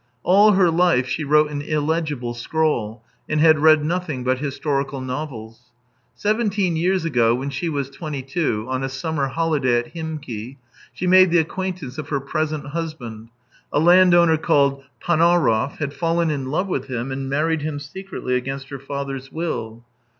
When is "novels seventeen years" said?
4.99-7.05